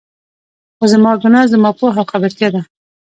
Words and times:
خو 0.77 0.83
زما 0.93 1.11
ګناه، 1.21 1.49
زما 1.53 1.69
پوهه 1.79 1.99
او 2.01 2.09
خبرتيا 2.13 2.47
ده. 2.53 2.61